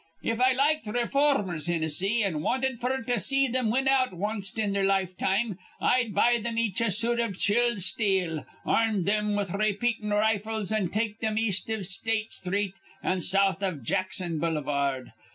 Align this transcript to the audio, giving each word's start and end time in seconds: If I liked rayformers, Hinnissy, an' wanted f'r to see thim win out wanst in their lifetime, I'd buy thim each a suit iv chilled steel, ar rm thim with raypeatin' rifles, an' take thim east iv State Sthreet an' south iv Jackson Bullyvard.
If 0.23 0.41
I 0.41 0.53
liked 0.53 0.87
rayformers, 0.87 1.67
Hinnissy, 1.67 2.23
an' 2.25 2.41
wanted 2.41 2.79
f'r 2.79 3.05
to 3.05 3.19
see 3.19 3.47
thim 3.47 3.69
win 3.69 3.87
out 3.87 4.13
wanst 4.13 4.57
in 4.57 4.73
their 4.73 4.83
lifetime, 4.83 5.59
I'd 5.79 6.15
buy 6.15 6.41
thim 6.41 6.57
each 6.57 6.81
a 6.81 6.89
suit 6.89 7.19
iv 7.19 7.37
chilled 7.37 7.81
steel, 7.81 8.43
ar 8.65 8.87
rm 8.87 9.05
thim 9.05 9.35
with 9.35 9.51
raypeatin' 9.51 10.09
rifles, 10.09 10.71
an' 10.71 10.87
take 10.89 11.19
thim 11.19 11.37
east 11.37 11.69
iv 11.69 11.85
State 11.85 12.31
Sthreet 12.33 12.73
an' 13.03 13.21
south 13.21 13.61
iv 13.61 13.83
Jackson 13.83 14.39
Bullyvard. 14.39 15.11